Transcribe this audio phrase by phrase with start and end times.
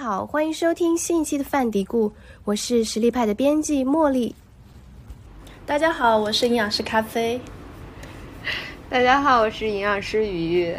[0.00, 2.12] 好，欢迎收听新一期的范迪故，
[2.44, 4.32] 我是实力派的编辑茉莉。
[5.66, 7.40] 大家好，我是营养师咖啡。
[8.88, 10.76] 大家好，我是营养师鱼鱼。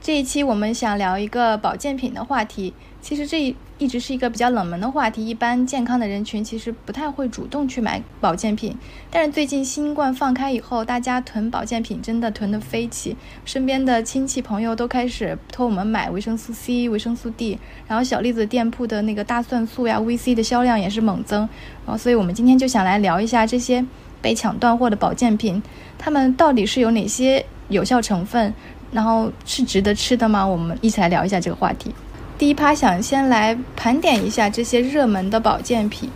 [0.00, 2.72] 这一期我们想聊一个保健品的话题。
[3.00, 3.52] 其实这
[3.82, 8.76] 一直是一个比较冷门的话题，一般健康的人群其实不太会主动去买保健品。
[9.10, 21.40] 但是最近新冠放开以后，大家囤保健品真的囤得飞起，身边的亲戚朋友都开始托我们买维生素 C、维生素 D，然后小栗子店铺的那个大蒜素呀、VC 的销量也是猛增。
[21.84, 23.84] 然后，所以我们今天就想来聊一下这些
[24.20, 25.60] 被抢断货的保健品，
[25.98, 28.54] 它们到底是有哪些有效成分，
[28.92, 30.46] 然后是值得吃的吗？
[30.46, 31.92] 我们一起来聊一下这个话题。
[32.42, 36.10] 第一趴想先来盘点一下这些热门的保健品，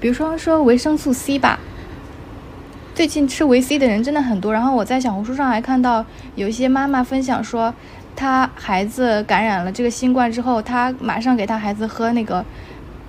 [0.00, 1.60] 比如说说维生素 C 吧。
[2.92, 6.04] 最近吃维 C 的人真的很多，然后我在小红书上还看到
[6.34, 7.72] 有一些妈妈分享说，
[8.16, 12.44] 她孩子感染了这个新冠之后，她马上给她孩子喝那个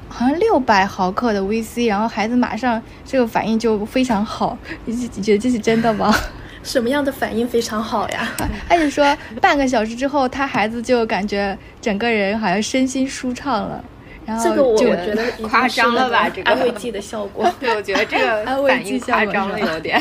[0.08, 4.56] 好像六百毫克的维 C，然后孩子马上这个反应就非常好。
[4.86, 6.14] 你你觉得这是真的吗？
[6.64, 8.32] 什么样的反应非常好呀？
[8.70, 13.84] 他就说半个小时之后，他孩子就感觉整个人好像身心舒畅了。
[14.26, 16.30] 然后这个我觉得夸张了吧？
[16.30, 20.00] 这个安慰剂的效果， 对，我觉得这个 安慰剂夸张了有点。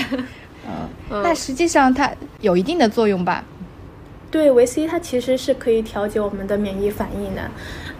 [1.10, 3.42] 嗯，那实际上它有一定的作用吧？
[4.30, 7.42] 对，维 C 它其实是可以调节我们的免疫反应的。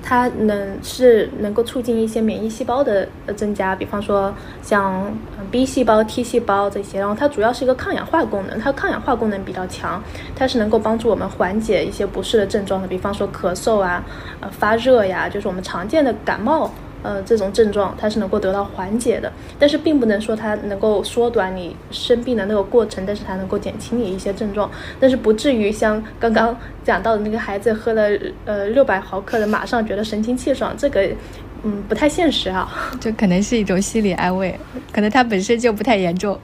[0.03, 5.13] 它能是能够促进一些免疫细胞的增加，比方说像
[5.51, 10.03] B 细胞、T 细胞这些，然后它主要是一个抗氧化功能，它抗氧化功能比较强，
[10.35, 14.05] 它是能够帮助我们缓解一些不适的症状的，比方说咳嗽啊、
[14.41, 16.71] 呃发热呀，就是我们常见的感冒。
[17.03, 28.09] 呃，这种症状它是能够得到缓解的，但是并不能说它能够缩短你生病的那个过程，但是它能够减轻你一些症状，但是不至于像刚刚讲到的那个孩子喝了
[28.45, 31.09] 呃六百毫克的，马上觉得神清气爽，这个
[31.63, 32.71] 嗯不太现实啊。
[33.01, 34.59] 这可能是一种心理安慰，
[34.93, 36.39] 可能它本身就不太严重。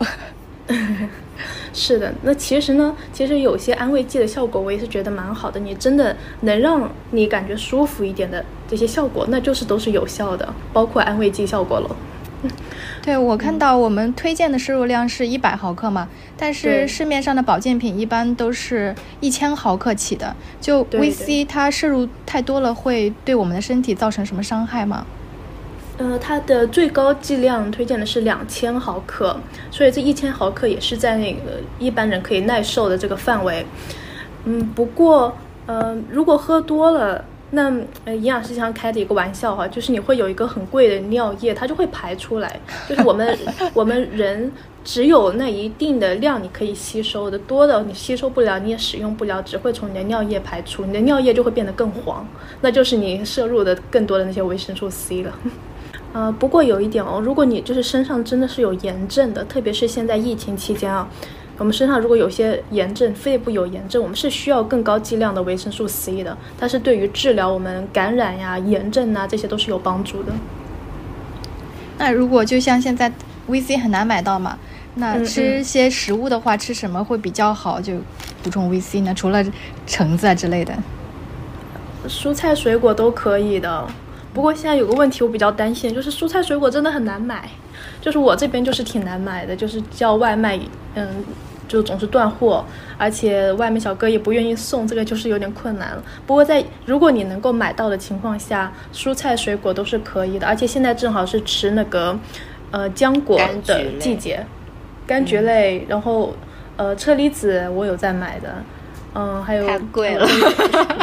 [1.73, 5.61] 是的，那其实呢，其实有些安慰剂的效果，我也是觉得蛮好的。
[5.61, 11.97] 你真的能让你感觉舒服一点的这些效果，那就是都是有效的，包括安慰剂效果了。
[13.03, 20.37] 对我看到我们推荐的摄入量是一百毫克嘛，但是市面上的保健品一般都是一千毫克起的。
[20.61, 25.07] 就 VC 它摄入太多了，会对我们的身体造成什么伤害吗？
[25.99, 29.35] 呃，它的最高剂量推荐的是两千毫克，
[29.71, 33.65] 所以这一千毫克也是在那个一般人可以耐受的这个范围。
[34.45, 35.35] 嗯，不过
[35.65, 37.73] 呃，如果喝多了，那
[38.05, 42.61] 呃营养师经常开的一个玩笑哈，就是你会有一个很贵的尿液，它就会排出来。
[42.89, 43.39] 就是我们
[43.73, 44.53] 我们人
[44.85, 52.29] 只有那一定的量你可以吸收的，多的你吸收不了，你也使用不了，只会从你的尿液排出，你的尿液就会变得更黄，
[52.61, 55.33] 那就是你摄入的更多的那些维生素 C 了。
[56.17, 61.07] 呃，不过有一点哦，如果你就是身上真的是有炎症的，特别是现在疫情期间啊，
[61.59, 70.33] 我们身上如果有些炎症，肺部有炎症，我们是需要更高剂量的维生素 C 的，它是对于治疗我们感染呀、炎症啊这些都是有帮助的。
[71.99, 73.13] 那如果就像现在
[73.47, 74.59] VC 很难买到嘛，
[74.95, 77.79] 那吃些食物的话，吃什么会比较好？
[77.79, 77.93] 就
[78.43, 79.13] 补充 VC 呢？
[79.15, 79.45] 除了
[79.87, 80.75] 橙子啊之类的，
[82.09, 83.87] 蔬菜水果都可以的。
[84.37, 87.49] 不过现在有个问题，我比较担心，就是蔬菜水果真的很难买，
[88.03, 90.61] 就是我这边就是挺难买的，就是叫外卖，
[90.95, 91.09] 嗯，
[91.67, 92.63] 就总是断货，
[92.99, 96.03] 而且外卖小哥也不愿意送，这个就是有点困难了。
[96.27, 102.15] 不过在如果你能够买到的情况下，蔬菜水果都是可以的，而且现在正好是吃那个，
[102.73, 104.45] 呃，浆果的季节，
[105.09, 106.35] 柑橘类，然后
[106.77, 108.55] 呃，车厘子我有在买的，
[109.15, 110.29] 嗯，还有太贵了，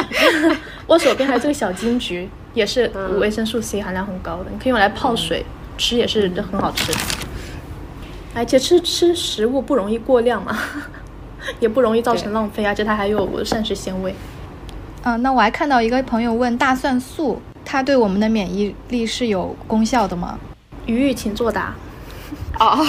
[0.86, 2.28] 我手边还有这个小金桔。
[2.54, 5.44] 也是维生素 C 含量很高的，你可以用来泡水
[5.76, 6.92] 吃，也是很好吃。
[8.34, 10.56] 而且吃吃食物不容易过量嘛，
[11.60, 14.14] 也不容易造成浪费，而且它还有膳食纤维。
[15.02, 20.38] 嗯，那我还看到一个朋友问大蒜素，它对我们的免疫力是有功效的吗？
[20.86, 21.74] 鱼鱼，请作答。
[22.58, 22.86] 哦，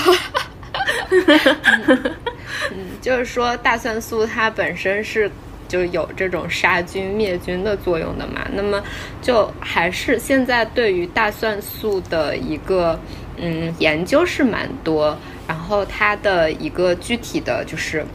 [2.71, 5.29] 嗯，就是说大蒜素它本身是。
[5.67, 8.47] 就有这种杀菌灭菌的作用的嘛？
[8.53, 8.81] 那么
[9.21, 12.99] 就还是现在对于大蒜素的一个
[13.37, 15.17] 嗯研究是蛮多，
[15.47, 18.05] 然后它的一个具体的就是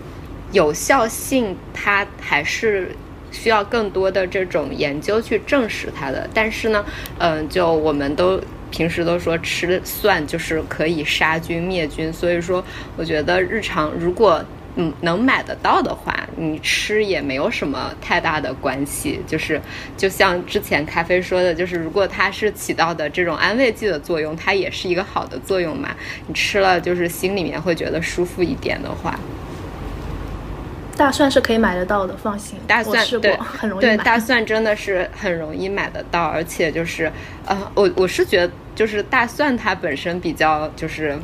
[0.53, 2.95] 有效性，它还是
[3.31, 6.29] 需要更多的这种研究去证实它的。
[6.33, 6.85] 但是呢，
[7.19, 12.65] 嗯，就我们都平时都说吃蒜就是可以杀菌灭菌，所以说
[12.97, 14.45] 我觉得日常如果
[14.77, 19.21] 嗯，能买得到的话，你吃也没有什么太大的关系。
[19.27, 19.61] 就是
[19.97, 25.91] 就像之前咖啡说的，就是如果它是起到的这种安慰剂的作用，它也是一个好的作用嘛。
[26.29, 29.19] 你吃了就是心里面会觉得舒服一点的话，
[30.97, 32.57] 大蒜是可以买得到的，放心。
[32.69, 37.11] 大蒜对很容易对大蒜真的是很容易买得到，而且就是
[37.45, 41.19] 呃，我我是觉得就是大蒜它本身比较就是。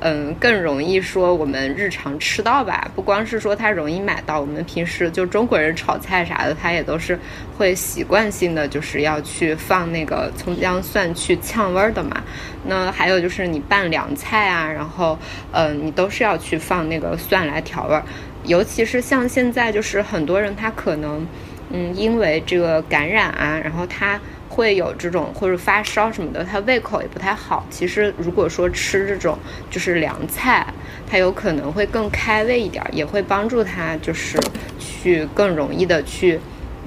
[0.00, 7.18] 嗯，更容易说我们日常吃到吧，不光是说它容易买到，我们平时就中国人炒菜啥的，它也都是
[7.56, 12.22] 会习惯性的就是要去放那个葱姜蒜去呛味儿的嘛。
[12.64, 15.18] 那还有就是你拌凉菜啊，然后
[15.52, 18.02] 嗯，你都是要去放那个蒜来调味儿，
[18.44, 21.26] 尤其是像现在就是很多人他可能
[21.70, 24.20] 嗯因为这个感染啊，然后他。
[24.58, 27.64] 会有这种或者发烧什么的，他胃口也不太好。
[27.70, 29.38] 其实如果说吃这种
[29.70, 30.66] 就是凉菜，
[31.08, 34.36] 它有可能会更开胃一点，也会帮助他就是
[34.76, 36.40] 去更容易的去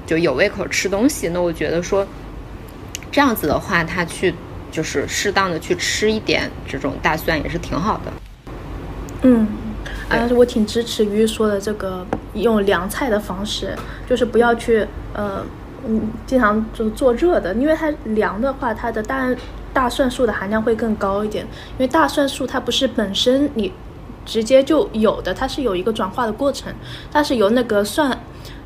[0.06, 1.28] 就有胃口吃东西。
[1.28, 2.06] 那我觉得说
[3.10, 4.34] 这样子的话，他去
[4.70, 8.12] 就是适当的去吃一点这种大蒜也是挺好的。
[9.22, 9.48] 嗯，
[10.10, 13.74] 啊，我挺支持鱼说的这个用凉菜的方式，
[14.06, 15.42] 就是不要去呃。
[15.86, 19.28] 嗯，经常就做热的，因为它凉的话，它的大
[19.72, 21.44] 大蒜素的含量会更高一点。
[21.44, 23.72] 因为大蒜素它不是本身你
[24.24, 26.72] 直接就有的，它是有一个转化的过程，
[27.10, 28.18] 它是由那个蒜。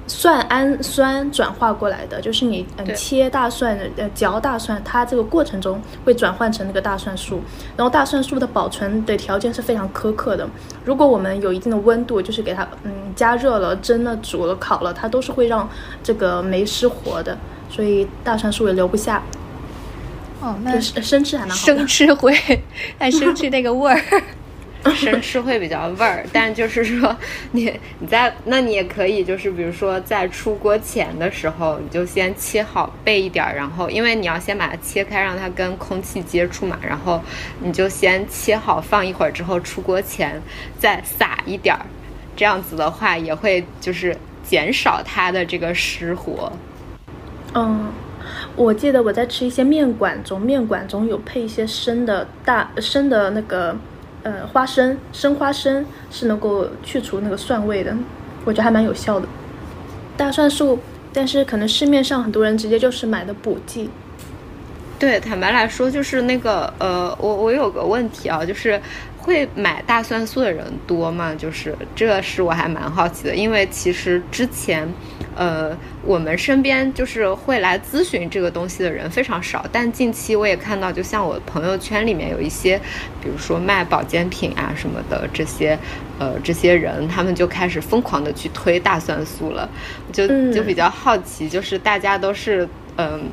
[0.08, 7.40] 蒜氨酸转化过来的，就是你嗯切大蒜呃嚼大蒜，它这个过程中会转换成那个大蒜素，
[7.76, 10.48] 然后大蒜素的保存的条件是非常苛刻的。
[10.84, 15.68] 如果我们有一定的温度，就是给它嗯加热了、蒸了、煮了、烤了，它都是会让
[16.02, 17.36] 这个酶失活的，
[17.68, 19.22] 所以大蒜素也留不下。
[20.40, 21.66] 哦，那 生吃还蛮好。
[21.66, 22.32] 生吃会，
[22.98, 24.00] 爱生吃那个味儿。
[24.94, 27.16] 生吃会比较味儿，但就是说，
[27.52, 37.22] 你你在那你也可以，就是比如说在出锅前的时候，你就先切好备一点，然后因为你要先把它切开，让它跟空气接触嘛，然后
[37.60, 40.40] 你就先切好放一会儿之后，出锅前
[40.78, 41.86] 再撒一点儿，
[42.34, 46.52] 这样子的话也会就是减少它的这个失活。
[47.54, 47.92] 嗯，
[48.54, 53.76] 我记得我在吃一些面馆中，面馆中有配一些生的大生的那个。
[54.26, 57.96] 呃，花生生花生是能够去除那个蒜味的，
[58.44, 59.28] 我觉得还蛮有效的。
[60.16, 60.80] 大蒜素，
[61.12, 63.88] 但是可能市面上很多人直接就是买的补剂。
[64.98, 68.80] 对，坦白来说，就是那个呃，我我有个问题啊，就是
[69.26, 71.34] 会买大蒜素的人多吗？
[71.34, 74.88] 就是这是我还蛮好奇的，因为其实之前。
[75.38, 82.78] 呃，我们身边就是会来咨询这个东西的人非常少，但近期我也看到，就像我朋友圈里面有一些，
[83.20, 85.78] 比如说卖保健品啊什么的这些，
[86.18, 89.68] 呃，这些人他们就开始疯狂的去推大蒜素了，
[90.10, 93.24] 就就比较好奇，就是大家都是嗯，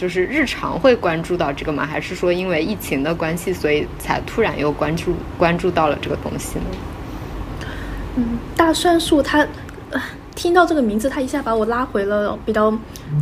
[0.00, 1.84] 就是日常会关注到这个吗？
[1.84, 6.64] 还是说因为疫情的关系，所以才突然又关注关注到了这个东西呢？
[8.16, 9.46] 嗯，大蒜素它。
[10.36, 12.72] 听到这个名字，他一下把我拉回了比较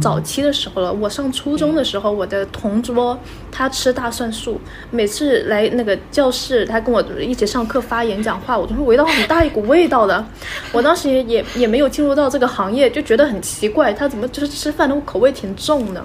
[0.01, 0.93] 早期的时候了。
[0.93, 3.19] 我上初中的时候，我的同桌
[3.51, 4.61] 他吃大蒜素，
[4.91, 10.25] 每次来那个教室，他跟我一起上课发言讲话，我都是闻到很大一股味道的。
[10.71, 16.05] 我当时也也没有进入到这个行业，就觉得很奇怪，他怎么就是吃饭的口味挺重的。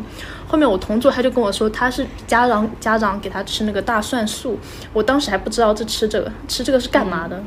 [0.53, 4.59] 后面我同桌他就跟我说，他是家长家长给他吃那个大蒜素，
[4.93, 7.41] 我当时还不知道这吃这个吃这个是干嘛的。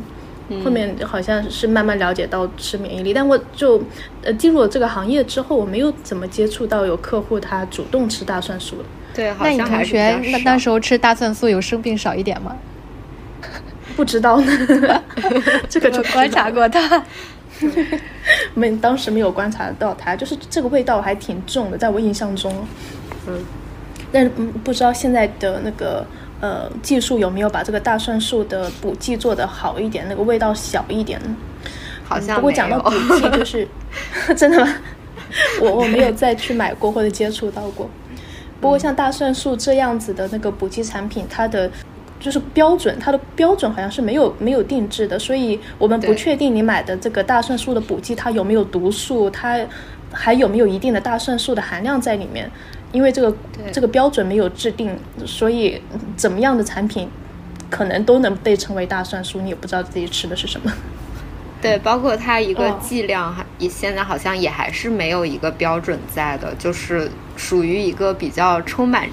[0.64, 3.80] 后面好像是慢慢了解到吃免疫力，但我就
[4.24, 8.84] 呃进入了这个行业之后，我没有怎么接触到有客户他主动吃大蒜素的。
[9.14, 12.56] 对，那你同学那那时候吃大蒜素有生病少一点吗？
[13.94, 15.02] 不知道呢，
[15.70, 17.02] 这个就 观察过他，
[18.54, 22.52] 没当时没有观察到它，就是这个味道还挺重的，在我印象中，
[23.26, 23.44] 嗯，
[24.12, 26.04] 但是嗯不知道现在的那个。
[26.38, 31.18] 呃，技术有没有把这个大蒜素的补剂做得好一点，那个味道小一点？
[32.04, 33.66] 好像不过讲到补剂，就是
[34.36, 34.70] 真的吗？
[35.62, 37.88] 我我没有再去买过或者接触到过。
[38.60, 41.70] 不过像大蒜素这样子的那个补剂产品，它的
[42.26, 49.56] 就是标准，它的标准好像是没有没有定制的，所以我们不确定你买的这个大蒜素的补剂它有没有毒素，它
[50.10, 52.50] 还有没有一定的大蒜素的含量在里面。
[52.90, 53.32] 因为这个
[53.70, 55.80] 这个标准没有制定，所以
[56.16, 57.08] 怎么样的产品
[57.70, 60.72] 可能都能被称为大蒜素，你也不知道自己吃的是什么。
[61.62, 69.08] 对，包括它一个剂量，也现在好像也还是没有一个标准在的，就是属于一个比较充满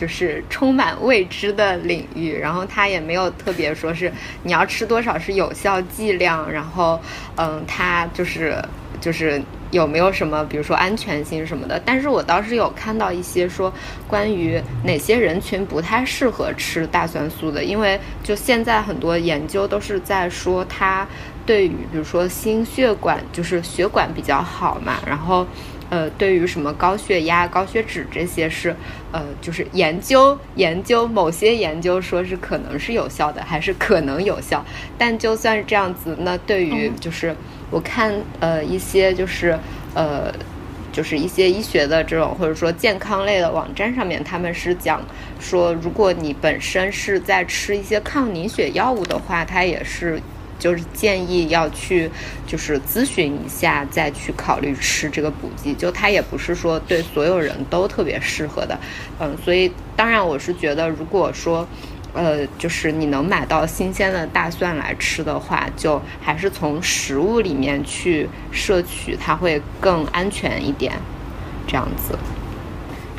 [0.00, 4.10] 就是充满未知的领域，然后它也没有特别说是
[4.44, 6.98] 你要吃多少是有效剂量，然后
[7.36, 8.56] 嗯，它就是
[8.98, 9.42] 就是
[9.72, 11.78] 有没有什么比如说安全性什么的。
[11.84, 13.70] 但是我倒是有看到一些说
[14.08, 21.06] 关于哪些人群不太适合吃大蒜素的，因为就现在很多研究都是在说它
[21.44, 25.46] 对于比如说心血管就是血管比较好嘛，然后。
[25.90, 28.74] 呃，对于什么高血压、高血脂这些是，
[29.10, 34.64] 呃，就是研究研究某些研究说是可能是有效的，还是可能有效。
[34.96, 37.34] 但就算是这样子，那对于就是
[37.72, 39.58] 我看呃一些就是
[39.92, 40.32] 呃
[40.92, 45.02] 就是一些医学的这种或者说健康类的网站上面，他们是讲
[45.40, 50.22] 说，如果你本身是在吃一些抗凝血药物的话，它也是。
[50.60, 52.08] 就是建议要去，
[52.46, 55.74] 就是咨询一下，再去考虑吃这个补剂。
[55.74, 58.78] 就它也不是说对所有人都特别适合的，
[59.18, 61.66] 嗯，所以当然我是觉得，如果说，
[62.12, 70.92] 呃，就是你能买到新鲜的大蒜来吃的话，就还是从食物里面去摄取，它会更安全一点，
[71.66, 72.18] 这样子。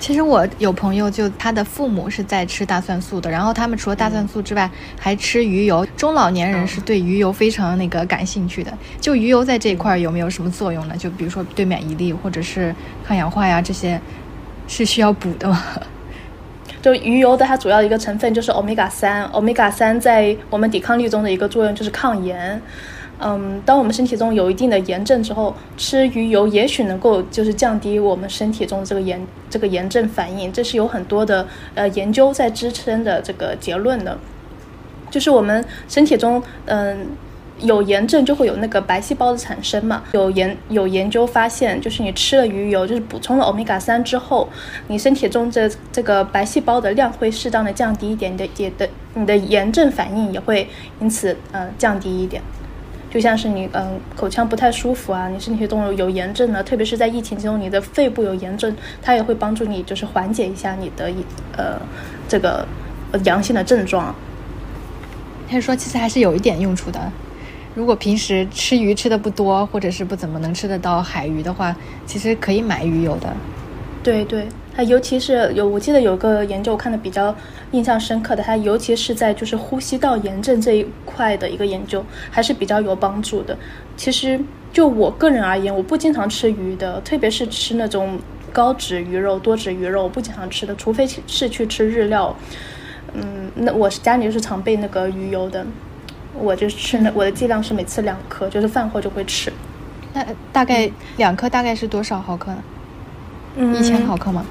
[0.01, 4.67] 其实我有朋友，就他的父母是在吃大蒜素的，然后他们除了大蒜素之外，
[4.99, 5.85] 还吃鱼油。
[5.95, 8.73] 中老年人是对鱼油非常那个感兴趣的。
[8.99, 10.97] 就鱼油在这一块有没有什么作用呢？
[10.97, 12.73] 就比如说对免疫力或者是
[13.05, 14.01] 抗氧化呀这些，
[14.67, 15.63] 是需要补的吗？
[16.81, 22.59] 就鱼油的它主要一个成分就是欧米伽三，欧米伽三在我们抵抗力中的一个作用就是抗炎。
[23.23, 34.17] 嗯，当我们身体中有一定的炎症之后，吃鱼油也许能够就是降低我们身体中这个炎这个炎症反应，这是有很多的呃研究在支撑的这个结论的。
[35.11, 37.07] 就是我们身体中嗯
[37.59, 44.49] 有炎症就会有那个白细胞的产生嘛，有研有研究发现，就是你吃了鱼油，就是补充了欧米伽三之后，
[44.87, 50.67] 你身体中这这个白细胞的量会适当的降低一点，你的也的你的炎症反应也会
[50.99, 52.41] 因此呃降低一点。
[53.11, 61.11] 就像是你嗯口腔不太舒服啊，你身体动有有炎症呢，特别是在疫情中，你的肺部有炎症，它也会帮助你就是缓解一下你的
[61.57, 61.79] 呃
[62.29, 62.65] 这个
[63.25, 64.15] 阳性的症状。
[65.49, 67.11] 他说其实还是有一点用处的，
[67.75, 71.75] 如果平时吃鱼吃的不多，或者是不怎么能吃得到海鱼的话，
[72.05, 73.35] 其实可以买鱼油的。
[74.01, 74.47] 对对。
[74.75, 77.35] 它尤其是有，我记得有个研究我看的比较
[77.71, 83.57] 印象深刻的，它尤其是在就是呼吸道炎症这一块的一个研究，还是比较有帮助的。
[83.97, 84.39] 其实
[84.71, 88.17] 就我个人而言，我不经常吃鱼的，特别是吃那种
[88.53, 92.35] 高脂鱼肉、多脂鱼肉，我不经常吃的，除非是去吃日料。
[93.13, 95.65] 嗯，那我是家里就是常备那个鱼油的，
[96.33, 99.51] 我就吃那我的剂量是每次两颗，就是饭后就会吃。
[100.13, 102.63] 那大概两颗大概是多少毫克呢？
[103.57, 104.45] 嗯，一千毫克吗？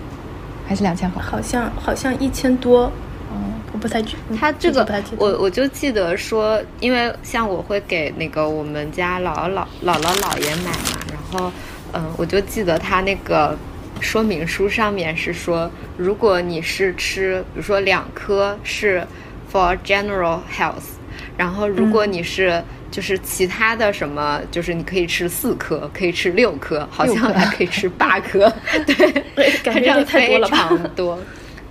[0.70, 2.92] 还是两千毫，好像好像一千多，
[3.32, 4.86] 嗯，我不太记，他这个
[5.16, 11.50] 我我就记得说，因为像我会给那个我们家姥姥姥姥姥姥爷买嘛，然后
[11.92, 13.58] 嗯，我就记得他那个
[14.00, 19.04] 说明书上面是说，如果你是吃，比如说两颗是
[19.52, 20.94] for general health，
[21.36, 28.52] 然后如果你是就是其他的什么，就是你可以吃四颗，可以吃六颗，好像还可以吃八颗，
[28.84, 30.68] 对，感觉 太多了吧？
[30.68, 31.18] 非常多，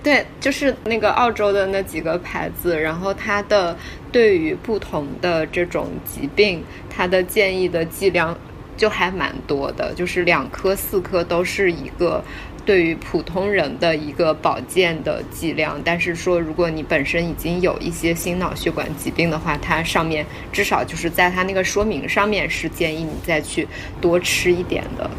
[0.02, 3.78] 对，就是那个澳洲的那几个牌子，然后它的
[4.12, 8.38] 对于不同的这种疾病，它的建议的剂量
[8.78, 12.24] 就还蛮多的，就是两颗、四颗都是一个。
[12.70, 23.68] 对于普通人的一个保健的剂量，但是说如果你本身已经有一些心脑血管疾病的话，它上面至少就是在它那个说明上面是建议你再去
[24.00, 25.10] 多吃一点的。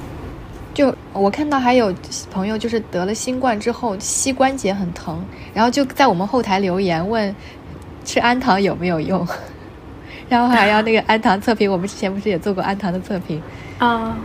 [0.73, 1.93] 就我看到还有
[2.31, 5.21] 朋友就是得了新冠之后膝关节很疼，
[5.53, 7.35] 然后就在我们后台留言问
[8.05, 9.27] 吃氨糖有没有用，
[10.31, 11.69] 然后还要那个氨糖测评。
[11.69, 13.43] 我们之前不是也做过氨糖的测评
[13.79, 14.17] 啊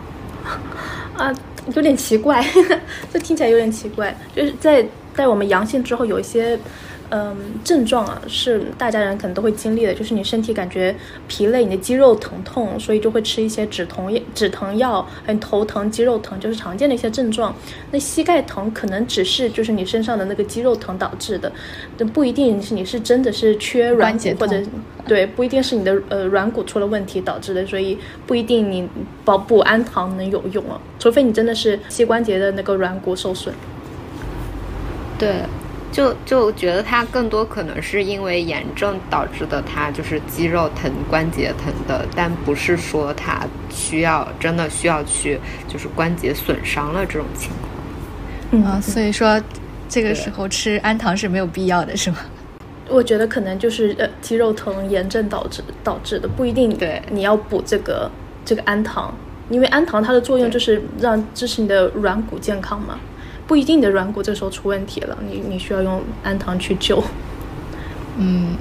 [1.18, 1.34] 啊。
[1.74, 2.46] 有点奇怪，
[3.12, 4.16] 这听起来有点奇怪。
[4.36, 6.60] 就是在在我们阳性之后，有一些
[7.10, 10.96] 嗯症状啊，是大家人可能都会经历的，就是你身体感觉
[11.28, 17.56] 疲累，你的肌肉疼痛，所以就会吃一些止疼止疼药，很头疼、肌肉疼，就是常见的一些症状。
[17.92, 21.52] 那膝盖疼可能只是就是你身上的那个肌肉疼导致的，
[21.98, 24.62] 那不一定是你是真的是缺软骨或者。
[25.08, 27.96] 对，不一定是你的呃软骨出了问题导致的，所以
[28.26, 28.90] 不一定你
[29.24, 33.54] 保补氨糖能有用啊，除非你真的是膝关节的那个软骨受损。
[35.20, 35.44] 对，
[35.96, 48.76] 就就觉得它更多可能是因为炎症导致的，它就是肌肉疼、关节疼的，但不是说它需要真的需要去就是关节损伤了这种情况。
[48.76, 49.42] 嗯，所以说
[49.88, 52.18] 这个时候吃氨糖是没有必要的，是吗？
[52.90, 56.76] 我觉得可能就是呃肌肉疼、炎症导致导致的，不一定。
[56.78, 58.12] 对，你要补这个
[58.44, 59.16] 这个氨糖，
[59.50, 63.00] 因为氨糖它的作用就是让支持你的软骨健康嘛，
[63.48, 67.04] 不一定你的软骨这时候出问题了，你你需要用氨糖去救。
[68.18, 68.56] 嗯，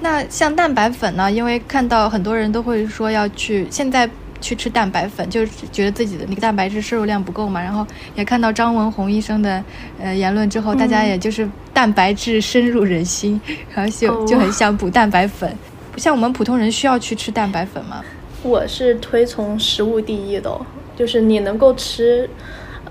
[0.00, 1.30] 那像蛋白粉呢？
[1.30, 4.08] 因为看到很多人都会说要去现在。
[4.40, 7.60] 去吃蛋白粉，就是觉得自己的那个蛋白质摄入量不够嘛。
[7.60, 9.60] 然后也看到张文宏医生的
[10.00, 13.40] 呃言论之后，大家也就是蛋白质深入人心，
[13.74, 15.52] 然后就就很想补蛋白粉。
[15.90, 18.04] 不像我们普通人需要去吃蛋白粉吗？
[18.44, 20.56] 我是推崇食物第一的，
[20.96, 22.30] 就是你能够吃，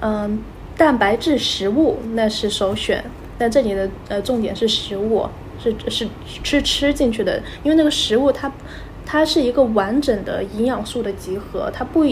[0.01, 0.37] 嗯，
[0.77, 3.03] 蛋白质食物那是首选。
[3.37, 5.27] 但这里的呃重点是食物，
[5.61, 6.07] 是是
[6.43, 8.51] 吃吃进去的，因为那个食物它。
[9.09, 12.05] 它是一个完整的营养素的集合，它不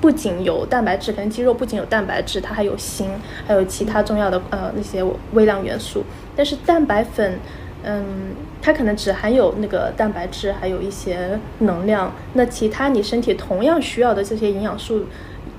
[0.00, 3.10] 不仅有蛋白质，可能肌肉不仅有蛋白质，它还有锌，
[3.46, 6.02] 还有其他重要的呃那些微量元素。
[6.34, 7.38] 但是蛋白粉，
[7.82, 15.04] 嗯，它可能只含有那个蛋白质，还有一些能量，那其他你身体同样需要的这些营养素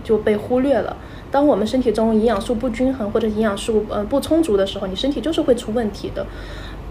[0.04, 0.98] 就被忽略了。
[1.32, 6.26] 当我们身体中营养素不均衡或者营养素呃不充足的时候，你身体就是会出问题的。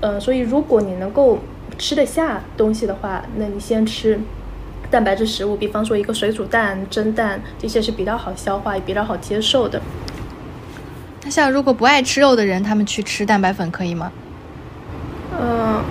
[0.00, 1.38] 呃，所以如果你能够
[1.76, 4.18] 吃得下东西的话，那你先吃
[4.90, 9.80] 蛋白质食物，比方说一个水煮蛋、蒸蛋，这些是比较好消化也比较好接受的。
[11.22, 14.10] 那像如果不爱吃肉的人，他们去吃蛋白粉可以吗？
[15.38, 15.82] 嗯，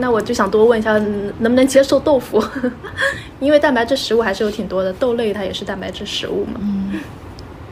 [0.00, 2.42] 那我就想多问一下，能不能接受豆腐？
[3.40, 6.60] 因为蛋白质食物还是有挺多的，豆类它也是蛋白质食物嘛。
[6.60, 7.00] 嗯。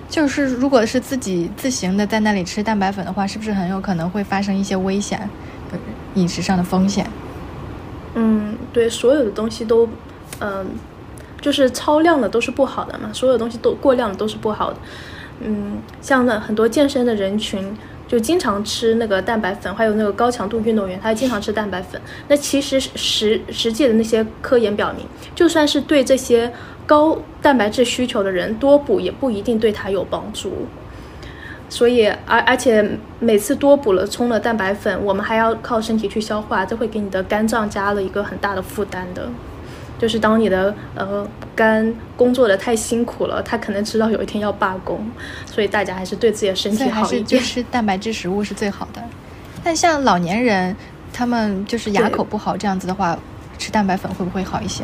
[0.08, 5.26] 就是如果是自己自行的在那里吃蛋白粉的话，是不是很有可能会发生一些危险，
[6.16, 7.06] 饮食上的风险？
[8.14, 9.88] 嗯，对，所有的东西都，
[10.38, 10.66] 嗯，
[11.40, 14.76] 就是超量的都是不好的嘛，所有东西都过量的都是不好的。
[15.40, 17.74] 嗯，像那很多健身的人群
[18.12, 21.98] 就经常吃那个蛋白粉，还有那个高强度运动员，他经常吃蛋白粉。
[22.28, 25.04] 那其实实实际的那些科研表明，
[25.34, 26.52] 就算是对这些。
[26.84, 30.66] 高蛋白质需求的人多补也不一定对他有帮助，
[31.68, 39.30] 所以而而且每次多补了充了蛋白粉，我们还要靠身体去消化，这会给你的肝脏加了一个很大的负担的。
[40.02, 44.98] 就是当你的呃肝工作的太辛苦了，他可能知道有一天要罢工，
[45.46, 47.40] 所以大家还是对自己的身体好一点。
[47.40, 49.00] 吃蛋白质食物是最好的。
[49.62, 50.74] 但像老年人，
[51.12, 53.16] 他们就是牙口不好这样子的话，
[53.58, 54.82] 吃蛋白粉会不会好一些？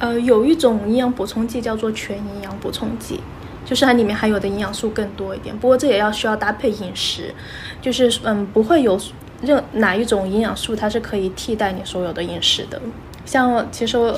[0.00, 3.20] 呃，有一种营养补充剂叫做全营养补充剂，
[3.64, 5.56] 就是它里面含有的营养素更多一点。
[5.56, 7.34] 不过这也要需要搭配饮食，
[7.80, 9.00] 就是嗯，不会有
[9.42, 12.80] 任哪一种营养素它是可以替代你所有的饮食的。
[13.24, 14.14] 像其实，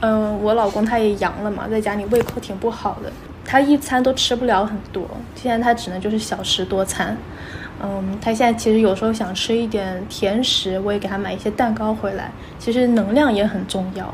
[0.00, 3.12] 嗯，我老公他也阳了嘛，在家里胃口挺不好的，
[3.44, 7.16] 他一餐都吃不了很多，现在他只能就是小食多餐。
[7.80, 12.32] 嗯，他现在其实有时候想吃一点甜食，我也给他买一些蛋糕回来。
[12.58, 14.12] 其实能量也很重要。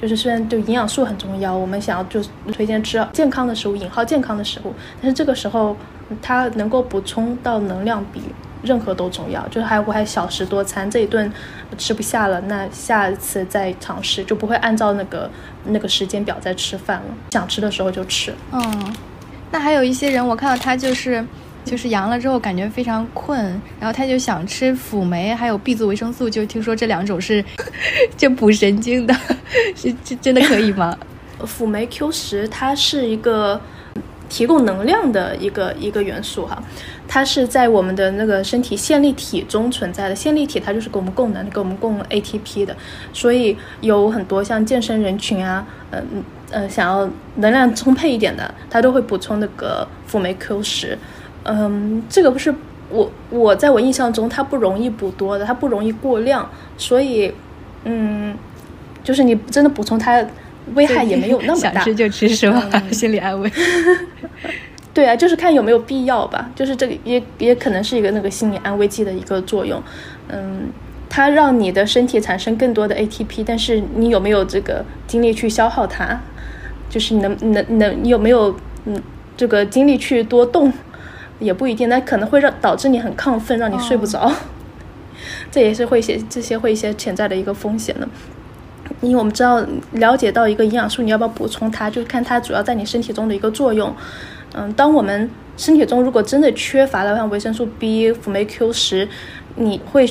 [0.00, 2.20] 就是虽然对营养素很重要，我们想要就
[2.52, 5.76] 推荐吃健康的食物，引号健康的食物，但是这个时候
[6.20, 8.20] 它能够补充到能量比
[8.62, 9.46] 任何都重要。
[9.48, 11.30] 就是还我还小食多餐，这一顿
[11.78, 15.30] 吃不下了，那下一次再尝试，就不会按照那个
[15.64, 18.34] 那个时间表再吃饭了，想吃的时候就吃。
[18.52, 18.94] 嗯，
[19.50, 21.24] 那还有一些人，我看到他就是。
[21.64, 23.44] 就是阳了之后感觉非常困，
[23.80, 27.44] 然后他就想吃辅酶还有 B 族维生素，就听说这两种是
[28.16, 29.12] 就补神经的，
[29.74, 30.96] 是这真的可以吗？
[31.44, 33.60] 辅酶 Q 十它是一个
[34.28, 36.62] 提供能量的一个一个元素哈，
[37.06, 42.76] 它是在我们的那个身体线粒体中存在的，线粒体它就是给我们供能，给我们供 ATP 的，
[43.12, 50.98] 所以有很多像健身人群啊，嗯呃想要能量充沛一点的，他都会补充那个辅酶 Q 十。
[51.44, 52.52] 嗯，这个不是
[52.90, 57.32] 我我在我印象中，它不容易补多的，它不容易过量，所以，
[57.84, 58.36] 嗯，
[59.04, 60.24] 就是你真的补充它，
[60.74, 61.72] 危害也没有那么大。
[61.72, 62.68] 想吃就吃是吧？
[62.90, 63.50] 心理安慰。
[64.92, 66.50] 对啊，就是看有没有必要吧。
[66.54, 69.82] 就是这个也也可能是一个那个心理安慰剂的一个作用。
[70.28, 70.68] 嗯，
[71.08, 76.18] 它让你的身体产生更多的 ATP，但是你有没有这个精力去消耗它？
[76.88, 79.02] 就是能能能，你有没有嗯
[79.36, 80.72] 这个精力去多动？
[81.38, 84.32] 也不一定，那可能会让导致你很亢奋，让你睡不着，
[85.52, 88.08] 这也是会些这些会一些潜在的一个风险的。
[89.00, 93.94] 因为我们知道了解到一个营养素，你要不要补充它，就是看它主要在你身体中的一个作用。
[94.54, 99.08] 嗯，当我们身体中如果真的缺乏了像维生素 B、辅酶 Q 十，
[99.56, 100.08] 你会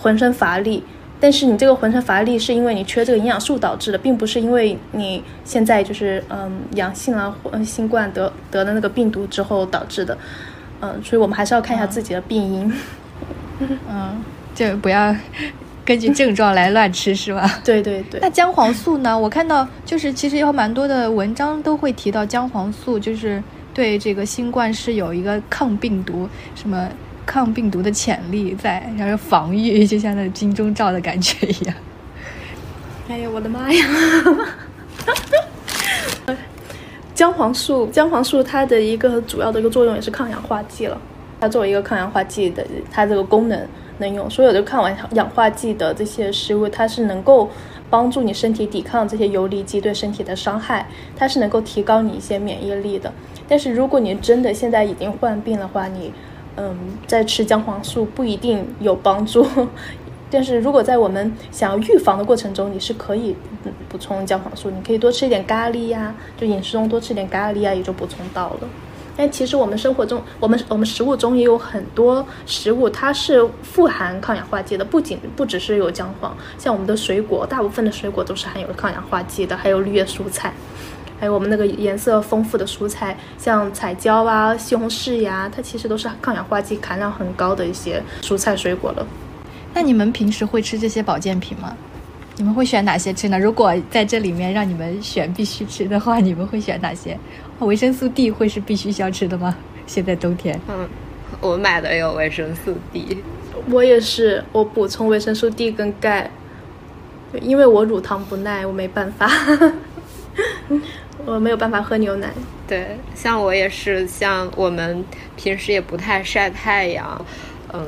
[0.00, 0.84] 浑身乏力，
[1.18, 10.16] 但是你这个浑身乏力是因为你缺这个营养素导致的，并不是因为你现在就是嗯阳性啊，或新冠得得了那个病毒之后导致的。
[10.80, 12.72] 嗯，所以我们还是要看一下自己的病因。
[13.60, 14.22] 嗯，
[14.54, 15.12] 就不要
[15.88, 17.50] 根据症状来乱吃，是吧？
[17.64, 18.20] 对对对。
[18.20, 19.18] 那姜黄素呢？
[19.18, 26.86] 我看到就是其实有蛮多的文章都会提到姜黄素，就是对这个新冠是有一个抗病毒什么。
[27.24, 31.74] 抗病毒的潜力在，然后防御就像那金钟罩的感觉一样。
[33.06, 33.86] 哎呀，我的妈呀！
[37.14, 40.98] 姜黄素，姜黄素它的一个主要的一个作用也是抗氧化剂了。
[41.38, 47.48] 它作为一个抗氧化剂的，它这个功能能用所有的抗完氧化剂的这些食物，它是能够
[47.90, 53.12] 帮助你身体抵抗这些游离基对身体的伤害，它是能够提高你一些免疫力的。
[53.48, 56.12] 但是如果你真的现在已经患病的话，你
[56.56, 59.46] 嗯，在吃姜黄素不一定有帮助，
[60.28, 63.36] 但是如果在我们想要预防的过程中，你是可以
[63.88, 68.68] 补充姜黄素，你可以多吃一点咖喱呀，就饮食中多吃点咖喱啊，也就补充到了。
[69.18, 80.54] 但其实我们生活中，我们我们食物中也有很多食物，它是富含抗氧化剂的，不仅不只是有姜黄，像我们的水果，大部分的水果都是含有抗氧化剂的，还有绿叶蔬菜。
[81.18, 89.04] 还有我们那个颜色丰富的蔬菜，像彩椒啊、西红柿呀，它其实都是抗氧化剂含量很高的一些蔬菜水果了。
[89.74, 91.76] 那你们平时会吃这些保健品吗？
[92.38, 93.36] 你们会选哪些吃呢？
[93.36, 97.18] 如果在这里面让你们选必须吃的话，你们会选哪些？
[97.58, 99.56] 维生素 D 会是必须需要吃的吗？
[99.88, 100.58] 现在冬天。
[100.68, 100.88] 嗯，
[101.40, 103.18] 我买的有维生素 D。
[103.68, 106.30] 我也是，我补充维生素 D 跟钙，
[107.42, 109.28] 因为我乳糖不耐，我没办法。
[111.26, 112.30] 我没有办法喝牛奶。
[112.68, 115.04] 对，像我也是，像我们
[115.36, 117.26] 平时也不太晒太阳，
[117.72, 117.84] 嗯，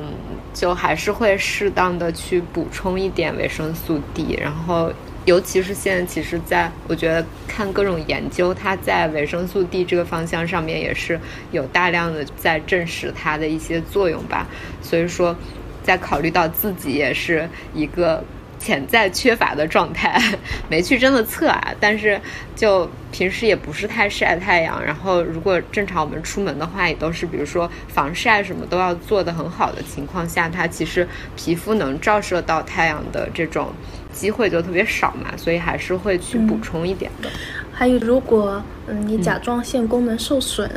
[0.61, 4.38] 就还是会适当的去补充一点维生素 D。
[4.38, 4.92] 然后，
[5.25, 11.18] 尤其是现在，其实在我觉得看各种研究，它在维生素 D 这个方向上面也是
[11.51, 14.46] 有大量的在证实它的一些作用吧。
[14.83, 15.35] 所以说，
[15.83, 18.23] 在考虑到自己也是一个。
[18.61, 20.23] 潜在缺乏的状态，
[20.68, 22.20] 没去真的测啊，但是
[22.55, 33.73] 就平时也不是太晒太阳，然后如果正常我们出门的话，也都是比如说防晒什么都要做的很好的情况下，它其实皮肤能照射到太阳的这种
[34.12, 37.31] 机会就特别少嘛，所以还是会去补充一点的。
[37.73, 40.70] 还有，如果嗯你甲状腺功能受损。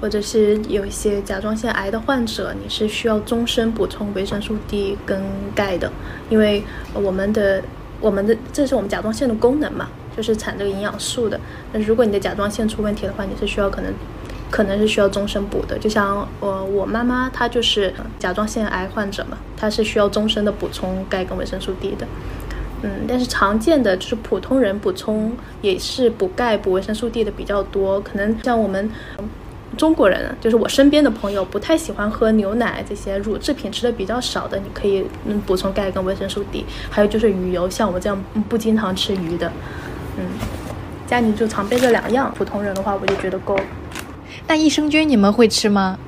[0.00, 5.22] 或者是有一些甲状腺癌的患者，你是需要终身补充维生素 D 跟
[5.54, 5.92] 钙的，
[6.30, 7.62] 因为我们的
[8.00, 11.38] 我们的这是我们甲状腺的功能嘛，就是产这个营养素的。
[11.72, 13.92] 那如果你的甲状腺出问题的话，你是需要可能
[14.50, 15.78] 可能是需要终身补的。
[15.78, 22.06] 就像我我妈妈她就是甲状腺癌患者嘛，她是需要终身的补充钙跟维生素 D 的。
[22.82, 28.90] 嗯，但是常见的就是普通人补充也是补钙补维生素 D 的比较多，可能像我们。
[29.76, 36.66] 中国人就是我身边的朋友，不太喜欢喝牛奶这些乳制品，吃的比较少的，你可以嗯补充钙跟维生素 D。
[36.90, 39.50] 还有就是鱼油，像我这样不经常吃鱼的，
[40.18, 40.24] 嗯，
[41.06, 42.32] 家里就常备这两样。
[42.36, 43.58] 普通人的话，我就觉得够。
[44.46, 45.98] 那益生菌你们会吃吗？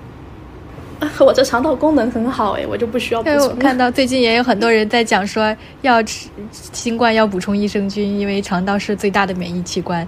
[1.19, 3.57] 我这肠道功能很好哎，我就不需要补充。
[3.59, 10.07] 看到最近也有很多人在讲说要吃新冠要补充益生菌，因为肠道是最大的免疫器官，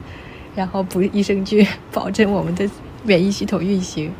[0.54, 2.68] 然后补益生菌 保证我们的。
[3.04, 4.12] 免疫系统运行，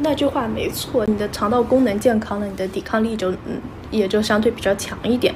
[0.00, 1.04] 那句话没错。
[1.06, 3.60] 你的肠道功能健康了，你的抵抗力就嗯
[3.90, 5.34] 也就相对比较强一点。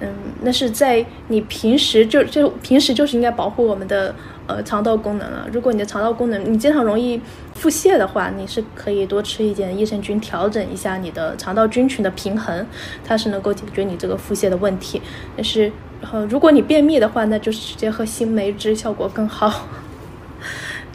[0.00, 0.08] 嗯，
[0.42, 4.12] 那是在你平时就就平时就是应该保护我们的
[4.48, 5.46] 呃肠道功能了。
[5.52, 7.18] 如果你的肠道功能你经常容易
[7.54, 12.66] 腹泻的话，你是可以多吃一点益生菌，调整一下你的肠道菌群的平衡，
[13.04, 15.00] 它是能够解决你这个腹泻的问题。
[15.36, 15.70] 但是
[16.10, 19.68] 呃如果你便秘的话，那就是直接喝新梅汁效果更好。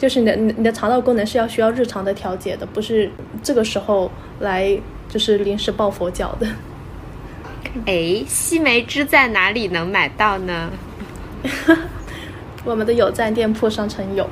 [0.00, 3.10] 就是你的你的肠道功能是要需要日常的调节的，不是
[3.42, 4.74] 这个时候来
[5.10, 6.46] 就是临时抱佛脚的。
[7.84, 10.70] 哎，西梅汁在哪里能买到呢？
[12.64, 14.26] 我们的有赞店铺商城有。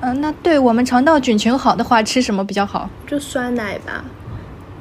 [0.00, 2.88] 嗯，那对我们肠道菌群好的话，吃什么比较好？
[3.06, 4.02] 就酸奶吧，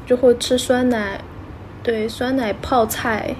[0.05, 1.19] 就会吃酸奶，
[1.83, 3.35] 对，酸奶泡菜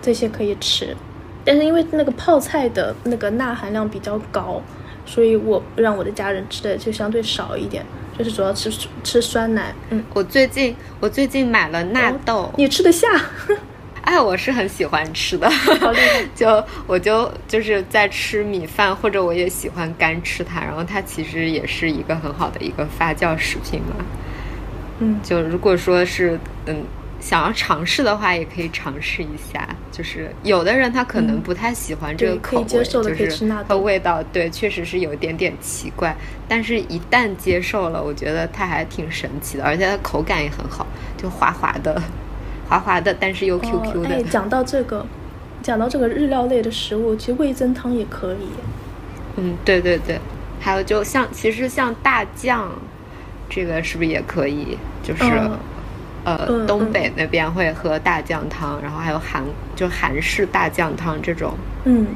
[0.00, 0.96] 这些可以吃，
[1.44, 4.62] 但是因为那个泡菜的那个钠含量比较高。
[5.06, 7.84] 所以我让我的家人吃的就相对少一点，
[8.18, 8.70] 就是主要吃
[9.02, 9.74] 吃酸奶。
[9.90, 13.06] 嗯，我最近我最近买了纳豆，你吃得下？
[14.02, 15.50] 哎，我是很喜欢吃的，
[16.34, 20.60] 就我就就是在吃米饭，或者我也喜欢干吃它。
[20.60, 24.04] 然后它其实也是一个很好的一个发酵食品嘛。
[24.98, 26.84] 嗯，就如果说是嗯
[27.24, 29.66] 想要尝试的话，也可以尝试一下。
[29.90, 36.14] 就是有的人他可能不太喜欢这个口味，就是它味道对，确实是有一点点奇怪。
[36.46, 41.98] 但是，一旦接受了，我觉得它还挺神奇的，而且它口感也很好，就滑滑的，
[42.68, 44.16] 滑滑的，但是又 Q Q 的。
[44.16, 45.06] 哎，讲到这个，
[45.62, 48.48] 讲到这个日料类的食物，其实味增汤也可以。
[49.36, 50.20] 嗯，对对对，
[50.60, 52.70] 还有就像其实像大酱，
[53.48, 54.76] 这个是不是也可以？
[55.02, 55.22] 就是。
[56.24, 59.42] 呃，东北那边会喝大酱汤，然后还有韩
[59.76, 61.54] 就韩式大酱汤这种。
[61.84, 62.06] 嗯，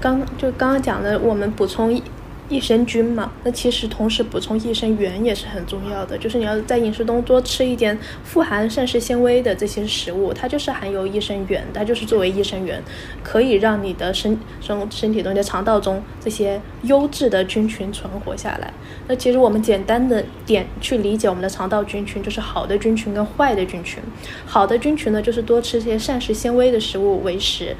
[0.00, 2.00] 刚就刚刚讲的，我们补充。
[2.48, 6.18] 益生菌嘛，那其实同时补充益生元也是很重要的。
[6.18, 12.82] 就是你要在饮食中多吃一点富含膳食纤维的这些食物，它就是含有益生元，它就是作为益生元，
[13.22, 18.72] 可以让你的身身身体中、的肠道中这些优质的菌群存活下来。
[19.08, 24.02] 那其实我们简单的点去理解我们的肠道菌群，就是好的菌群跟坏的菌群。
[24.44, 27.74] 好的菌群呢，就是多吃些膳食纤维的食物为食。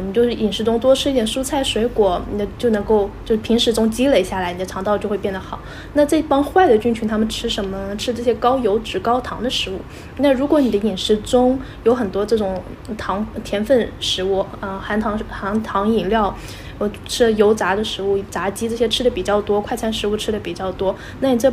[0.00, 5.58] 你就是饮食中多吃一点蔬菜水果，你的就能够就平时中积累下来，你的肠道就会变得好。
[5.94, 7.94] 那这帮坏的菌群，他们吃什么？
[7.96, 9.80] 吃这些高油脂、高糖的食物。
[10.18, 12.62] 那如果你的饮食中有很多这种
[12.96, 16.34] 糖、甜分食物，啊，含糖、含糖饮料，
[16.78, 21.52] 我吃油炸的食物、炸鸡这些吃的比较多，快餐食物吃的比较多，那你这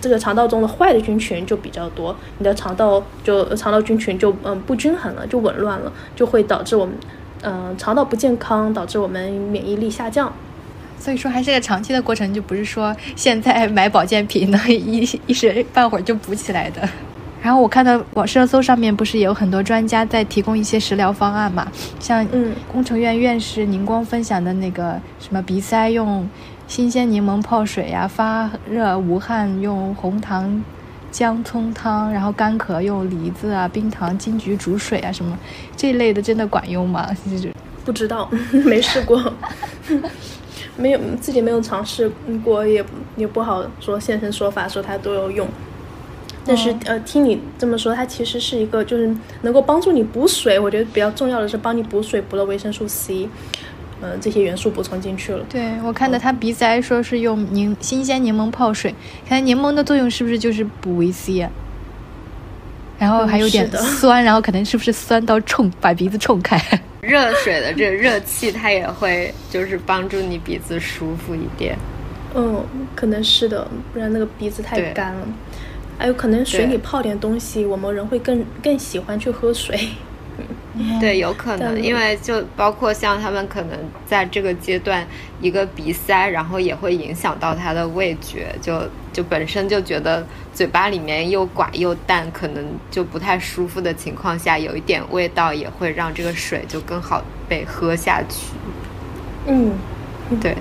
[0.00, 6.94] 这个肠道中的坏的菌群就比较多，你的肠道就肠道菌群就嗯不均衡了，就紊乱了，就会导致我们。
[7.42, 10.32] 嗯，肠道不健康导致我们免疫力下降，
[10.98, 16.88] 所以说还是个长期的过程，就不是说现在买保健品能一一时半会儿就补起来的。
[17.40, 21.70] 然后我看到网热搜上面不是也有很多专家在提供一些食疗方案嘛？
[22.00, 22.26] 像
[22.70, 26.28] 工程院院士宁光分享的那个什么鼻塞用
[26.66, 30.62] 新鲜柠檬泡水呀，发热无汗用红糖。
[31.10, 35.38] 姜葱汤，然后干咳用梨子啊、冰糖、金桔煮水啊，什么
[35.76, 37.08] 这类的真的管用吗？
[37.30, 37.52] 就是
[37.84, 38.28] 不知道，
[38.64, 39.32] 没试过，
[40.76, 42.10] 没有自己没有尝试
[42.44, 42.84] 过，也
[43.16, 45.48] 也不好说现身说法，说它都有用。
[46.44, 53.28] 但是呃，听你这么说，它其实是一个就是能够帮助你补水，我觉得比较重要的是帮你补水，补了维生素 C。
[54.00, 55.44] 嗯，这些元素补充进去了。
[55.48, 58.94] 对我看到他鼻子还说是用柠新鲜柠檬泡水，
[59.28, 61.50] 看柠檬的作用是不是就是补维 C 啊？
[62.98, 66.60] 然后还有点酸，然后可能是不是酸到冲把鼻子冲开？
[67.00, 71.78] 热水的这热气它也会就是帮助你鼻子舒服一点。
[72.34, 75.26] 嗯，可能是的，不然那个鼻子太干了。
[75.96, 79.88] 还有可能水里泡点东西，我们人会更更喜欢去喝水。
[81.00, 85.04] 对，有可能，因为就包括像他们可能在这个阶段，
[85.40, 98.46] 一个鼻塞，然后也会影响到他的味觉，就就本身就觉得嘴巴里面又寡又淡，可能就不太舒服的情况下，有一点味道也会让这个水就更好被喝下去。
[99.46, 99.72] 嗯，
[100.40, 100.56] 对，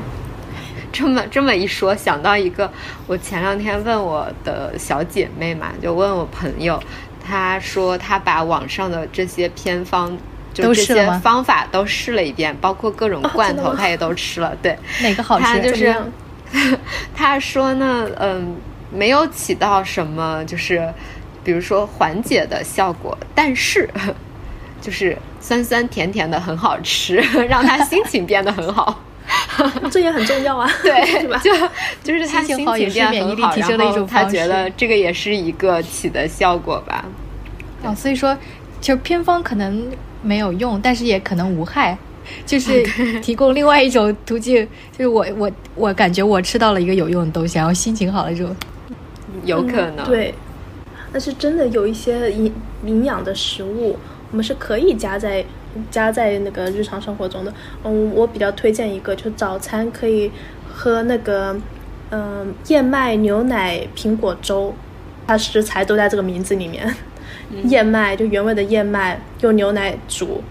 [0.92, 2.72] 这么这么一说，想到一个，
[3.06, 6.82] 我前两天问我的小姐妹嘛，就问我朋友。
[7.28, 10.18] 他说他把网上的这些偏方，
[10.54, 14.56] 就这些方法都试了一遍，包括各种罐头，他也都吃了。
[14.62, 15.44] 对，哪个好吃？
[15.46, 15.96] 他就是，
[17.14, 18.56] 他说呢，嗯，
[18.90, 20.92] 没有起到什么，就是
[21.44, 23.90] 比如说缓解的效果，但是
[24.80, 27.18] 就是酸酸甜甜的很好吃，
[27.50, 29.02] 让他心情变得很好。
[29.92, 31.38] 这也很重要啊， 对， 是吧？
[31.44, 31.52] 就
[32.04, 37.04] 就是他心情好也是免疫力提升的一种方式他觉得这个也是一个起的效果吧。
[37.84, 38.36] 哦，所以说，
[38.80, 39.86] 就偏方可能
[40.22, 41.98] 没有用，但是也可能无害，
[42.46, 42.84] 就是
[43.22, 44.68] 提供另外一种途径。
[44.92, 48.56] 就是我我我感觉我吃到了一个有用的东西，然后心情好了之后，
[49.44, 50.34] 有可能对。
[51.12, 52.54] 但是真的有一些营
[52.86, 53.98] 营养的食物，
[54.32, 55.44] 我们是可以加在。
[55.90, 60.32] 加在那个日常生活中的，嗯，我比较推荐一个，就早餐可以
[60.68, 61.56] 喝那个，
[62.12, 64.74] 嗯，燕麦牛奶苹果粥，
[65.26, 66.94] 它食材都在这个名字里面，
[67.66, 70.44] 燕麦就原味的燕麦，用牛奶煮。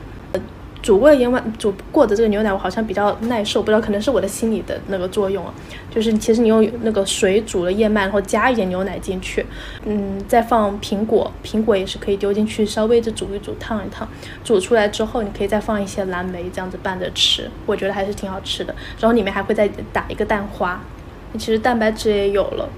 [0.86, 5.52] 煮过的燕麦煮过的这个牛奶，我好像比较耐受，不知道可能是我的心理的那个作用啊。
[5.90, 9.44] 就是其实你用那个水煮了燕麦，然后加一点牛奶进去，
[9.84, 14.06] 嗯，再放苹果，苹果也是可以丢进去，稍微的煮一煮，烫一烫，
[14.44, 18.72] 煮出来之后，你可以再放一些蓝莓，这样子拌着吃，我觉得还是挺好吃的。
[19.00, 20.80] 然后里面还会再打一个蛋花，
[21.32, 22.68] 其实蛋白质也有了，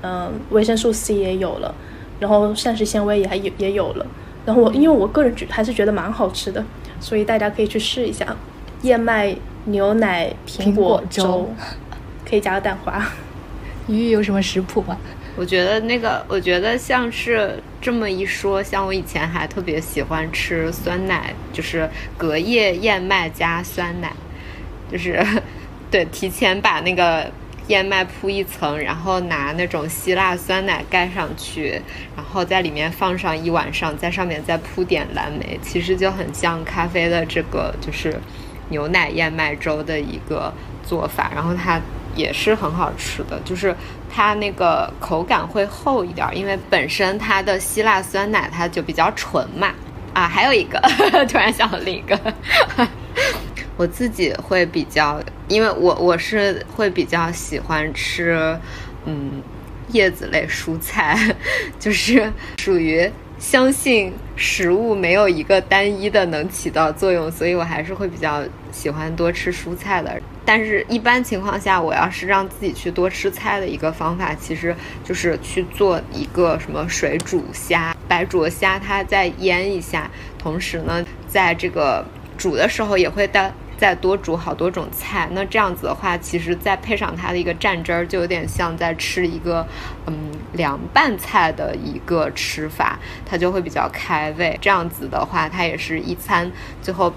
[0.00, 1.74] 嗯，维生素 C 也有了，
[2.18, 4.06] 然后膳食纤维也还有也有了。
[4.46, 6.64] 然后我因为我个人觉还是觉得蛮好吃的。
[7.00, 8.36] 所以大家可以去试一下，
[8.82, 9.34] 燕麦
[9.64, 11.48] 牛奶苹果粥，
[12.28, 13.04] 可以加个蛋花。
[13.88, 14.96] 鱼鱼有什么食谱吗？
[15.36, 24.12] 我觉得那个，我觉得像是这么一说，像我以前还特别喜欢吃酸奶，就是隔夜燕麦加酸奶，
[24.90, 25.24] 就是
[25.90, 27.30] 对提前把那个
[27.68, 31.80] 燕麦铺一层，然后拿那种希腊酸奶盖上去，
[32.16, 38.18] 然后在里面放上一晚上，在上面再铺点蓝莓，其实就很像咖啡的这个就是
[38.70, 40.52] 牛奶燕麦粥的一个
[40.82, 41.80] 做法，然后它
[42.14, 43.74] 也是很好吃的，就是
[44.10, 49.72] 它那个口感会厚一点，因为本身它的希腊酸奶它就比较纯嘛。
[50.14, 50.80] 啊，还有一个，
[51.30, 52.18] 突然想到另一个，
[53.78, 58.58] 我自己会比较，因为我我是会比较喜欢吃，
[59.06, 59.40] 嗯，
[59.92, 61.16] 叶子类蔬菜，
[61.78, 70.20] 就是属于相信食物没有一个单一的能起到作用，所以我还是会比较喜欢多吃蔬菜的。
[70.44, 82.04] 但是，一般情况下，我要是让自己去多吃菜的一个方法，其实就是去做一个什么水煮虾、白灼虾，它再腌一下，同时呢，在这个
[82.36, 85.26] 煮的时候也会带再多煮好多种菜。
[85.32, 89.66] 那这样子的话，其实再配上它的一个蘸汁儿，就有点像在吃一个
[90.06, 90.14] 嗯
[90.52, 94.58] 凉拌菜的一个吃法，它就会比较开胃。
[94.60, 96.50] 这样子的话，它也是一餐
[96.82, 97.10] 最后。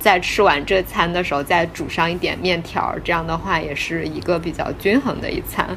[0.00, 5.68] 在吃完这餐的时候，再煮上一点面条，这样的话也是一个比较均衡的一餐。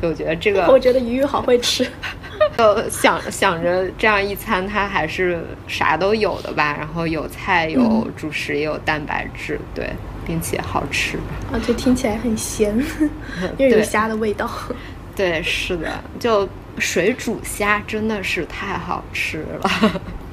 [0.00, 1.84] 对，我觉得这个，我觉得鱼鱼好会吃，
[2.58, 6.76] 就想想着这样一餐，它还是啥都有的吧。
[6.78, 9.90] 然后有菜，有主食，也有蛋白质，对，
[10.26, 11.16] 并且好吃。
[11.50, 12.78] 啊，就听起来很咸，
[13.58, 14.48] 因为有虾的味道。
[15.16, 19.70] 对，是的，就水煮虾真的是太好吃了。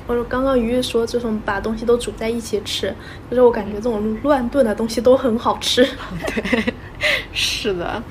[0.08, 2.96] 我说刚刚鱼鱼说这种把东西都煮在一起吃，
[3.30, 5.86] 就是我感觉这种乱炖的东西都很好吃。
[6.34, 6.74] 对，
[7.34, 8.02] 是的。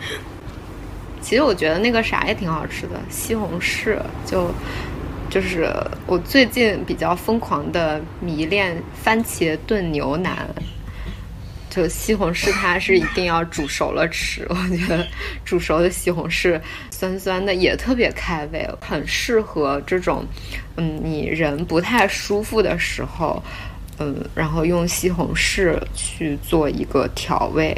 [1.23, 4.51] 其实我觉得那个啥也挺好吃的，西红柿就
[5.29, 5.69] 就是
[6.07, 10.49] 我最近比较疯狂的迷恋番茄炖牛腩。
[11.77, 14.47] 就西红柿，它是一定要煮熟了吃。
[14.51, 15.07] 我觉得
[15.45, 16.59] 煮熟的西红柿
[16.91, 20.25] 酸酸的，也特别开胃，很适合这种，
[20.77, 23.43] 嗯，你人不太舒服的时候，
[23.99, 27.77] 嗯，然后用西红柿去做一个调味，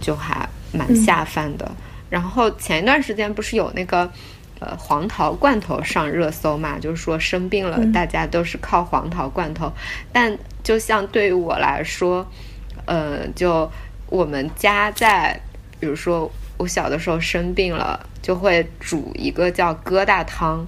[0.00, 1.68] 就还蛮下饭的。
[2.08, 4.08] 然后前一段时间不是有那个
[4.60, 6.78] 呃黄桃罐头上热搜嘛？
[6.78, 9.72] 就是说生病了，大家都是靠黄桃罐头。
[10.12, 12.24] 但就像对于我来说，
[12.90, 13.70] 呃，就
[14.08, 15.40] 我们家在，
[15.78, 20.66] 比如说我小的时候生病了，就会煮一个叫疙瘩汤，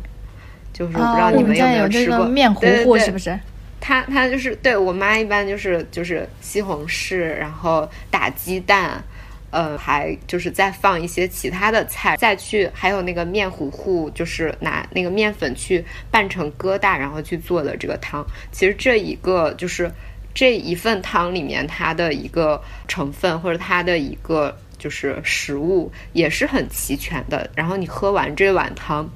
[0.72, 3.36] 就是我不知道你们有没有吃过面糊糊是不是？
[3.80, 9.02] 它它就是对我妈一般就是就是西红柿，然后打鸡蛋，
[9.50, 18.24] 呃，还就是再放一些其他的菜，再去还有那个面糊糊，就是拿那个面粉去拌成疙瘩，然后去做的这个汤。
[18.52, 19.90] 其实这一个就是。
[20.34, 27.50] 这一份汤里面，它的一个成分或者它的一个就是食物也是很齐全的。
[27.54, 29.08] 然后你喝完这碗汤，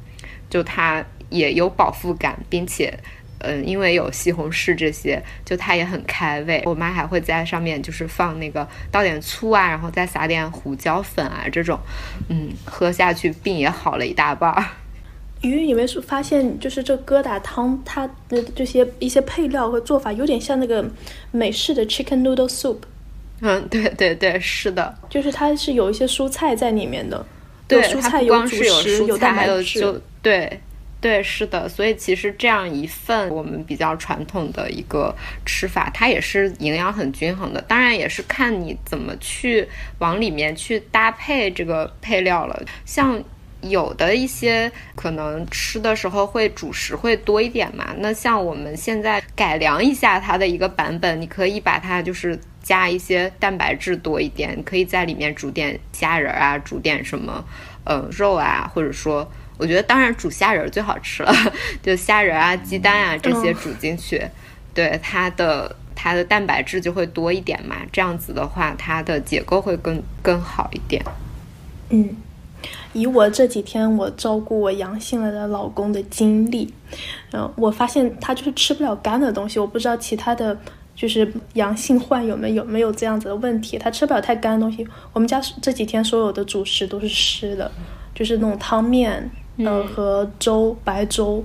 [0.50, 2.96] 就它也有饱腹感，并且，
[3.38, 6.62] 嗯，因为有西红柿这些，就它也很开胃。
[6.66, 11.78] 我妈还会在上面就是放那个倒点醋啊，然后再撒点胡椒粉啊，这种，
[12.28, 14.64] 嗯，喝下去病也好了一大半儿。
[15.42, 20.84] 鱼，你没发现就是这疙瘩汤，它的这些一些配料和做法有点像那个
[21.30, 22.78] 美式的 chicken noodle soup。
[23.40, 27.24] 嗯，对对对，是的，就是它是有一些蔬菜在里面的，
[27.68, 30.58] 对，蔬菜有主食，有蛋白质，就对
[31.02, 31.68] 对是的。
[31.68, 37.60] 所以其实这样一份我们比较传统的一个吃法，它也是营养很均衡的。
[37.62, 39.68] 当然也是看你怎么去
[39.98, 43.22] 往里面去搭配这个配料了，像。
[43.62, 57.44] 有的一些可能吃的时候会主食会多一点嘛，那像我们现在改良一下它的一个版本，你可以把它就是加一些蛋白质多一点，你可以在里面煮点虾仁啊，煮点什么
[57.84, 61.32] 呃肉啊，或者说我觉得当然煮虾仁最好吃了，
[61.82, 64.22] 就虾仁啊、鸡蛋啊这些煮进去，
[64.74, 71.02] 对它的它的蛋白质就会多一点嘛，这样子的话它的结构会更更好一点，
[71.88, 72.16] 嗯。
[72.92, 76.72] 以我这几天我照顾我阳性了的老公的经历，
[77.32, 79.58] 嗯，我发现他就是吃不了干的东西。
[79.58, 80.56] 我不知道其他的
[80.94, 84.86] 就是阳性患友们有没有这样子的问题，他吃不了太干的东西。
[85.12, 87.70] 我们家这几天所有的主食都是湿的，
[88.14, 91.44] 就是那种汤面，呃，和粥白粥，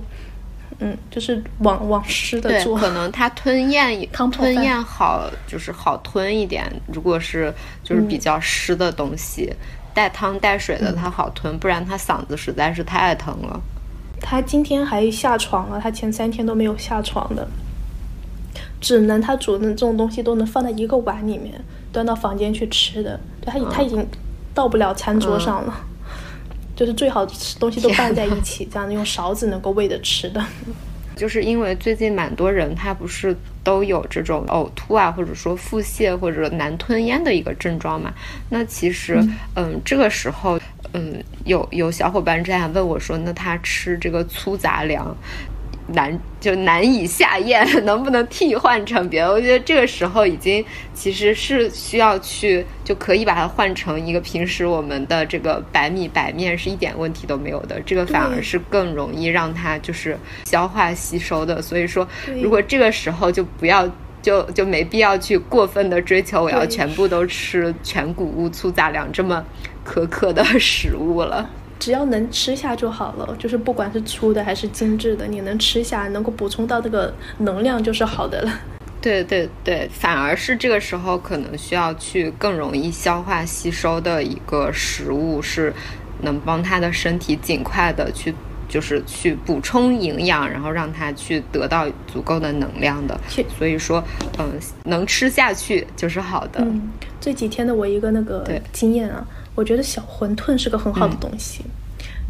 [0.78, 2.78] 嗯，就是往往湿的做。
[2.78, 6.64] 可能他吞咽汤吞咽好，就是好吞一点。
[6.86, 7.52] 如果是
[7.84, 9.52] 就是比较湿的东西。
[9.94, 13.60] 带汤带水的它好吞，不然它嗓子实在是太疼了。
[14.20, 17.46] 他今天还下床了，他前三天都没有下床的，
[18.80, 21.52] 只能他煮的这种东西都能放在一个碗里面，
[21.92, 23.18] 端到房间去吃的。
[23.40, 24.06] 对他，他已经
[24.54, 25.74] 到不了餐桌上了，
[26.76, 30.40] 就是最好吃东西都拌在一起，这样用勺子能够喂着吃的。
[31.16, 38.12] 就是因为最近蛮多人他不是都有这种呕吐啊，或者说腹泻或者难吞咽的一个症状嘛？
[38.50, 39.22] 那其实，
[39.54, 40.58] 嗯，这个时候。
[40.94, 45.16] 嗯，有有小伙伴这样问我说：“那他吃这个粗杂粮
[45.92, 61.62] 难就难以下咽， 能不能替换成别的？”我觉得这个时候已经其实是需要去就可以把它换成一个平时我们的这个白米白面是一点问题都没有的，这个反而是更容易让它就是消化吸收的。
[61.62, 62.06] 所以说，
[62.40, 63.88] 如果这个时候就不要
[64.20, 69.44] 就就没必要去过分的追求我要全部都吃全谷物粗杂粮这么。
[69.84, 71.50] 可可的食物了，
[71.82, 73.36] 只要能吃下就好了。
[73.40, 78.60] 就是不管是粗的还是精致的，你能吃下，能够补充到这个能量就是好的了。
[79.00, 85.74] 对对对，反而是这个时候可能需要去更容易消化吸收的一个食物，是
[86.20, 88.32] 能帮他的身体尽快的去，
[88.68, 93.20] 就是去补充营养，然后让他去得到足够的能量的。
[93.58, 94.00] 所以说，
[94.38, 94.52] 嗯，
[94.84, 96.60] 能吃下去就是好的。
[96.60, 99.26] 嗯，这几天的我一个那个经验啊。
[99.54, 101.62] 我觉得小馄饨是个很好的东西，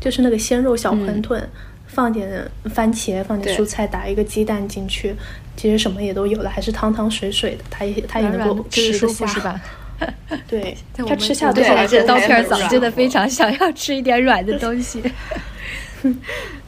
[0.01, 1.43] 就是那个鲜肉小馄饨，
[1.87, 5.15] 放点番茄，放点蔬菜，打一个鸡蛋进去，
[5.57, 9.61] 其实什么也都有了，还是汤汤水水的，它也它也能够吃得下，是吧？
[10.49, 15.01] 对， 它吃下对这刀片嗓真的非常想要吃一点软的 东西。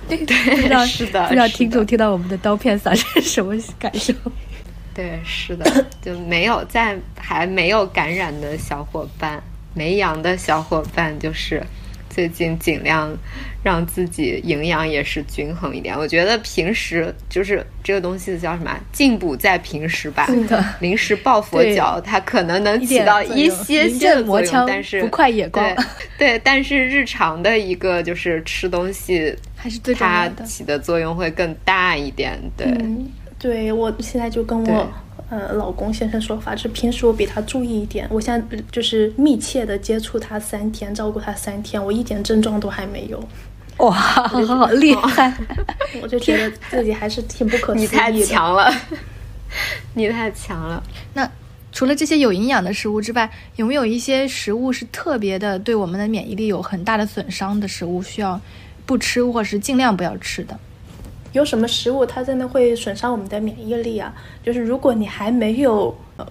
[0.07, 4.14] 对对，不知道是的，不知道听众听到我们的刀片嗓是什么感受？
[4.94, 9.42] 对，是的，就没有在还没有感染的小伙伴。
[9.74, 11.62] 没阳的小伙伴，就是
[12.08, 13.12] 最近尽量
[13.62, 15.98] 让自己营养也是均衡一点。
[15.98, 18.70] 我觉得平时就是这个东西叫什么？
[18.92, 20.28] 进补在平时吧。
[20.78, 25.64] 临时抱佛脚，它可能能起到一些些作用，但是不快也光。
[26.16, 32.38] 对，但是日常的一个就是吃东西，还是最重要的，起的作用会更大一点。
[32.56, 32.72] 对，
[33.38, 34.92] 对我现在就跟我。
[35.30, 38.06] 呃，老公先生说法，就是平时我比他注意一点。
[38.10, 43.22] 我现在就是密切的接触他三天，照顾他三天，我一点症状都还没有。
[43.78, 45.34] 哇，好厉害！
[46.00, 47.92] 我就觉得自己还是挺不可思议的。
[47.92, 48.72] 你太强了，
[49.94, 50.82] 你太强了。
[51.14, 51.28] 那
[51.72, 58.40] 除了这些有营养的食物之外，有没有一些食物是特别的对我们的免疫力有很大的损伤的食物，需要
[58.86, 60.56] 不吃或是尽量不要吃的？
[61.35, 64.14] 有什么食物它真的会损伤我们的免疫力啊？
[64.43, 66.26] 就是如果你还没有呃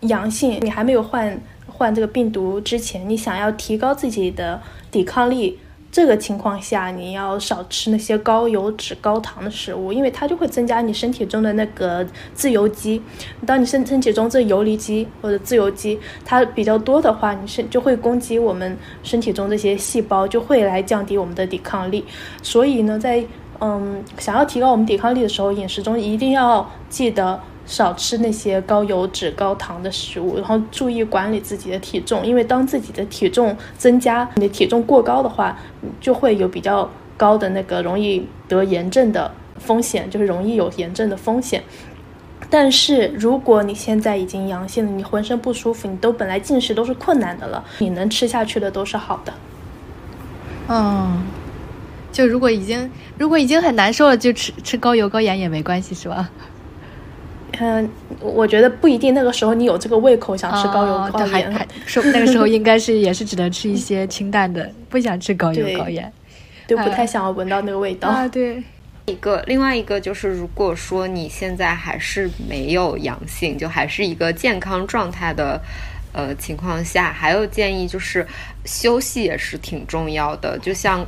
[0.00, 4.60] 阳性，你还没有患患这个病毒之前，你想要提高自己的
[4.90, 5.58] 抵抗力，
[5.90, 13.00] 这个情况下你要少吃那些高油脂、高糖的食物，因为它就会增加你身体中的那个自由基。
[13.46, 22.04] 当你身身体中这游离基或者自由基它比较多的话，你身就会攻击我们身体中这些细胞，就会来降低我们的抵抗力。
[22.42, 23.24] 所以呢，在
[23.60, 32.24] 嗯，想要提高我们抵抗力的时候，饮食中一定要记得少吃那些高油脂、高糖的食物，然后注意管理自己的体重。
[32.24, 35.58] 因为当自己的体重增加，你的体重过高的话，
[36.00, 41.62] 就会有比较高的那个容易得炎症的风险，就是容易有炎症的风险。
[42.50, 49.32] 但是如果你现在已经阳性了，你浑身不舒服，你都本来进食都是困难的了，你能吃下去的都是好的。
[50.68, 51.22] 嗯。
[52.16, 56.30] 就如果已经如果已经很难受了，就吃吃高油高盐也没关系，是吧？
[57.58, 57.86] 嗯，
[58.20, 59.12] 我觉得不一定。
[59.12, 66.10] 那个时候你有这个胃口想吃高油高盐，说那个时候应该是也是只能吃一些清淡的，不想吃高油高盐，
[66.66, 68.26] 就不太想要闻到那个味道啊。
[68.26, 68.62] 对，
[69.04, 75.60] 一个另外一个就是，如果说你现在还是没有阳性，就还是一个健康状态的
[76.14, 78.26] 呃情况下，还有建议就是
[78.64, 81.06] 休息也是挺重要的，就像。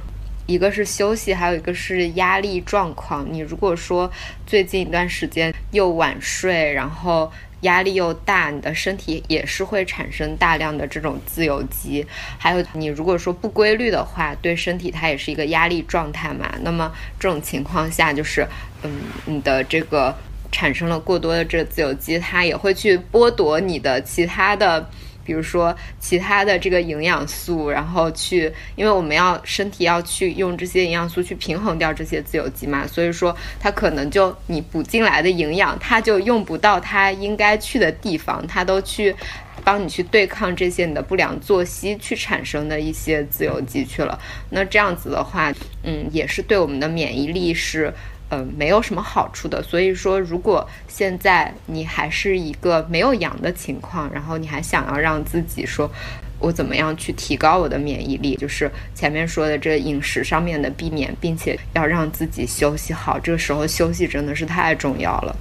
[0.48, 3.26] 一个是休息，还有一个是压力状况。
[3.30, 4.10] 你如果说
[4.46, 7.30] 最近一段时间又晚睡，然后
[7.60, 12.04] 压力又大，你的身体也是会产生大量的这种自由基。
[12.38, 16.50] 还有你如果说不规律的话，对身体它也是一个压力状态嘛。
[16.62, 16.90] 那么
[17.20, 18.46] 这种情况下，就是
[18.82, 18.90] 嗯，
[19.26, 20.16] 你的这个
[20.50, 24.88] 产生了过多的这自由基，它也会去剥夺你的其他的。
[25.28, 39.14] 比如说其他的这个营养素，然后去，因为我们要身体要去用这些营养素去平衡掉这些自由基嘛，所以说它可能就你补进来的营养，它就用不到它应该去的地方，它都去
[39.62, 44.18] 帮你去对抗这些你的不良作息去产生的一些自由基去了。
[44.48, 45.52] 那这样子的话，
[45.82, 47.92] 嗯，也是对我们的免疫力是。
[48.30, 49.62] 嗯，没有什么好处的。
[49.62, 55.90] 所以说，如果现在你还是一个没有阳的情况，然后你还想要让自己说，
[56.38, 58.36] 我怎么样去提高我的免疫力？
[58.36, 63.18] 就是前面说的这饮食上面的避免，并且要让自己休息好。
[63.18, 65.36] 这个时候休息真的是太重要了。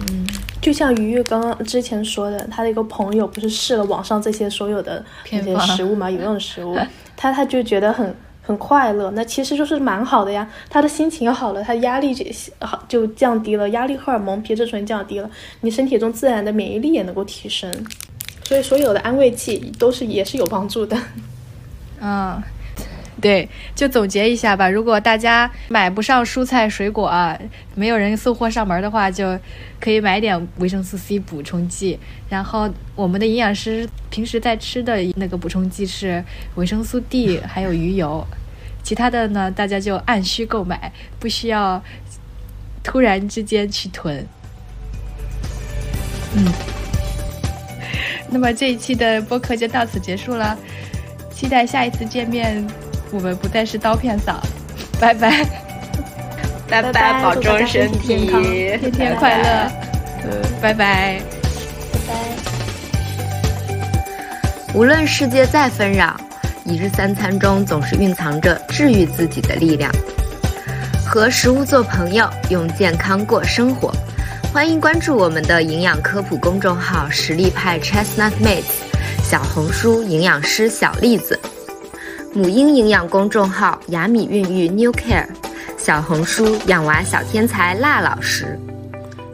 [0.00, 0.26] 嗯，
[0.60, 6.76] 就像鱼鱼刚刚之前说的，他的一个朋友不是试了网上这些所有的那些食物嘛， 有用的食物，
[7.16, 8.12] 他他就觉得很。
[8.42, 10.46] 很快乐，那其实就是蛮好的呀。
[10.68, 12.24] 他的心情好了，他压力就
[12.60, 15.30] 好就降低了，压力荷尔蒙、皮质醇降低了，
[15.60, 17.72] 你身体中自然的免疫力也能够提升。
[18.44, 20.98] 所以所有的安慰剂都是也是有帮助的。
[22.00, 22.42] 嗯。
[23.20, 24.68] 对，就总结一下吧。
[24.68, 27.38] 如果大家买不上蔬菜水果啊，
[27.74, 29.38] 没有人送货上门的话，就
[29.78, 31.98] 可以买点维生素 C 补充剂。
[32.28, 38.26] 然后我们的营养师平时在吃的那个补充剂是维生素 D，还有鱼油。
[38.82, 40.90] 其他的呢，大家就按需购买，
[41.20, 41.80] 不需要
[42.82, 44.26] 突然之间去囤。
[46.34, 46.50] 嗯，
[48.30, 50.58] 那么这一期的播客就到此结束了，
[51.30, 52.66] 期待下一次见面。
[53.12, 54.42] 我们不再是刀片嫂，
[54.98, 55.46] 拜拜，
[56.66, 58.26] 拜拜，保重身体，
[58.80, 59.70] 天天快乐，
[60.24, 61.20] 嗯，拜拜，
[61.92, 62.14] 拜拜。
[64.74, 66.18] 无论世界再纷扰，
[66.64, 69.92] 一日三餐中总是蕴藏着治愈自己的力量。
[71.06, 73.92] 和食物做朋友，用健康过生活。
[74.50, 78.64] 欢迎关注我们的营养科普公众号“实力派 Chestnut Mates”，
[79.22, 81.38] 小红书营养师小栗子。
[82.34, 85.26] 母婴营养公众号“雅米孕育 New Care”，
[85.76, 88.58] 小红书养娃小天才辣老师，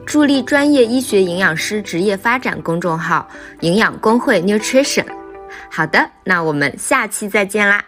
[0.05, 3.28] 助力专业医学营养师职业发展公众号
[3.62, 5.07] “营养工会 Nutrition”。
[5.70, 7.84] 好的，那我们下期再见啦。